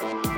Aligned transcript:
you 0.00 0.37